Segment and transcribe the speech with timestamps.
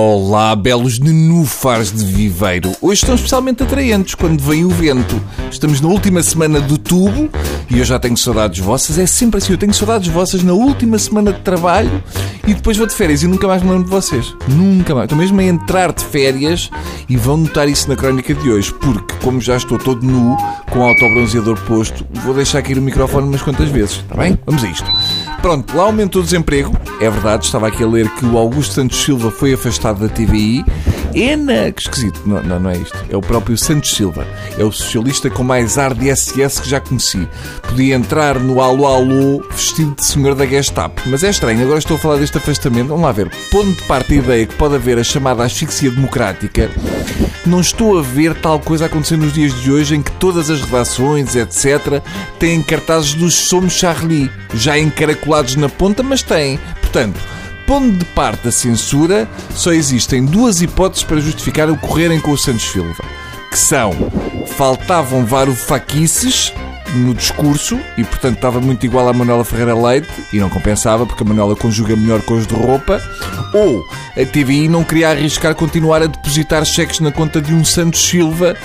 [0.00, 2.70] Olá, belos nenúfares de viveiro.
[2.80, 5.20] Hoje estão especialmente atraentes quando vem o vento.
[5.50, 7.28] Estamos na última semana do tubo
[7.68, 8.96] e eu já tenho saudades vossas.
[8.96, 12.00] É sempre assim, eu tenho saudades vossas na última semana de trabalho
[12.46, 14.32] e depois vou de férias e nunca mais me lembro de vocês.
[14.46, 15.06] Nunca mais.
[15.06, 16.70] Estou mesmo a entrar de férias
[17.08, 20.36] e vão notar isso na crónica de hoje, porque como já estou todo nu,
[20.70, 23.96] com o autobronzeador posto, vou deixar cair o microfone umas quantas vezes.
[23.96, 24.38] Está bem?
[24.46, 24.88] Vamos a isto.
[25.40, 26.76] Pronto, lá aumentou o desemprego.
[27.00, 30.64] É verdade, estava aqui a ler que o Augusto Santos Silva foi afastado da TVI.
[31.14, 32.20] Ena, que esquisito.
[32.26, 32.96] Não, não, não é isto.
[33.08, 34.26] É o próprio Santos Silva.
[34.58, 37.26] É o socialista com mais ar de SS que já conheci.
[37.62, 41.02] Podia entrar no Alô Alô vestido de senhor da Gestapo.
[41.06, 42.88] Mas é estranho, agora estou a falar deste afastamento.
[42.88, 43.30] Vamos lá ver.
[43.50, 46.70] Pondo de parte a ideia que pode haver a chamada asfixia democrática,
[47.46, 50.60] não estou a ver tal coisa acontecer nos dias de hoje em que todas as
[50.60, 52.02] redações, etc.,
[52.38, 56.58] têm cartazes dos Somos Charlie, já encaracolados na ponta, mas têm.
[56.80, 57.18] Portanto,
[57.68, 62.38] pondo de parte a censura, só existem duas hipóteses para justificar o correrem com o
[62.38, 63.04] Santos Silva,
[63.50, 63.92] que são
[64.56, 66.50] faltavam varofaquices
[66.94, 71.22] no discurso e, portanto, estava muito igual à Manuela Ferreira Leite e não compensava porque
[71.22, 73.02] a Manuela conjuga melhor com os de roupa,
[73.52, 78.00] ou a TVI não queria arriscar continuar a depositar cheques na conta de um Santos
[78.00, 78.56] Silva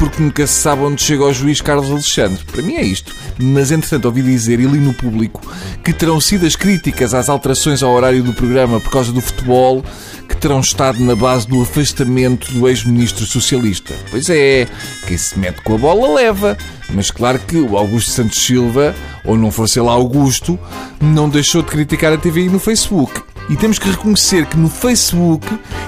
[0.00, 2.42] porque nunca se sabe onde chega o juiz Carlos Alexandre.
[2.50, 3.14] Para mim é isto.
[3.38, 5.42] Mas, entretanto, ouvi dizer e li no público
[5.84, 9.84] que terão sido as críticas às alterações ao horário do programa por causa do futebol
[10.26, 13.94] que terão estado na base do afastamento do ex-ministro socialista.
[14.10, 14.66] Pois é,
[15.06, 16.56] quem se mete com a bola leva.
[16.94, 20.58] Mas claro que o Augusto Santos Silva, ou não fosse ele Augusto,
[20.98, 23.20] não deixou de criticar a TVI no Facebook.
[23.50, 25.46] E temos que reconhecer que no Facebook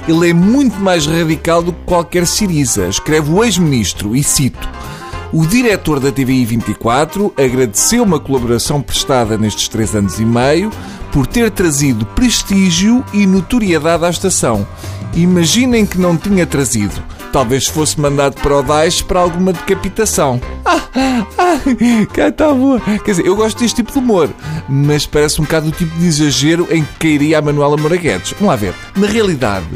[0.08, 2.88] ele é muito mais radical do que qualquer Siriza.
[2.88, 4.68] Escreve o ex-ministro, e cito:
[5.32, 10.70] O diretor da TVI 24 agradeceu uma colaboração prestada nestes três anos e meio
[11.12, 14.66] por ter trazido prestígio e notoriedade à estação.
[15.14, 17.02] Imaginem que não tinha trazido.
[17.32, 20.40] Talvez fosse mandado para o DAIS para alguma decapitação.
[20.64, 22.78] Ah, ah, cá está boa.
[22.80, 24.28] Quer dizer, eu gosto deste tipo de humor,
[24.68, 28.32] mas parece um bocado o tipo de exagero em que cairia a Manuela Moraguetes.
[28.32, 28.74] Vamos lá ver.
[28.94, 29.66] Na realidade,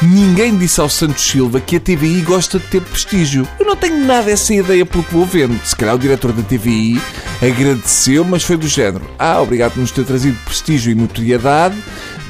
[0.00, 3.46] ninguém disse ao Santos Silva que a TVI gosta de ter prestígio.
[3.58, 5.58] Eu não tenho nada essa ideia pelo que vou vendo.
[5.64, 7.00] Se calhar o diretor da TVI
[7.42, 9.04] agradeceu, mas foi do género.
[9.18, 11.76] Ah, obrigado por nos ter trazido prestígio e notoriedade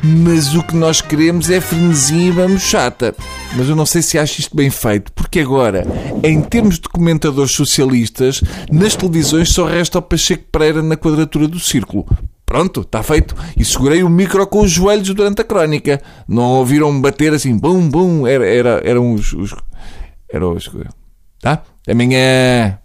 [0.02, 3.14] mas o que nós queremos é frenesia e vamos chata.
[3.56, 5.84] Mas eu não sei se acho isto bem feito, porque agora,
[6.22, 11.58] em termos de comentadores socialistas, nas televisões só resta o Pacheco Pereira na quadratura do
[11.58, 12.06] círculo.
[12.46, 13.34] Pronto, está feito.
[13.56, 16.02] E segurei o micro com os joelhos durante a crónica.
[16.26, 18.26] Não ouviram bater assim, bum, bum.
[18.26, 19.32] Era, era, eram os.
[19.32, 19.54] os
[20.28, 20.68] eram os.
[21.40, 21.62] Tá?
[21.82, 22.78] Até amanhã.